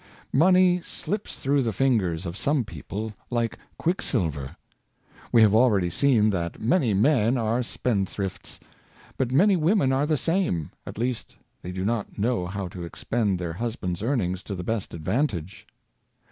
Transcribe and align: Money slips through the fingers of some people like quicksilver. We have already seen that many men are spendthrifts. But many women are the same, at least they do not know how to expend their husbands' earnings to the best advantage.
Money 0.33 0.81
slips 0.81 1.37
through 1.37 1.61
the 1.61 1.71
fingers 1.71 2.25
of 2.25 2.35
some 2.35 2.63
people 2.65 3.13
like 3.29 3.59
quicksilver. 3.77 4.55
We 5.31 5.43
have 5.43 5.53
already 5.53 5.91
seen 5.91 6.31
that 6.31 6.59
many 6.59 6.91
men 6.95 7.37
are 7.37 7.61
spendthrifts. 7.61 8.59
But 9.15 9.31
many 9.31 9.55
women 9.55 9.91
are 9.93 10.07
the 10.07 10.17
same, 10.17 10.71
at 10.87 10.97
least 10.97 11.35
they 11.61 11.71
do 11.71 11.85
not 11.85 12.17
know 12.17 12.47
how 12.47 12.67
to 12.69 12.83
expend 12.83 13.37
their 13.37 13.53
husbands' 13.53 14.01
earnings 14.01 14.41
to 14.41 14.55
the 14.55 14.63
best 14.63 14.95
advantage. 14.95 15.67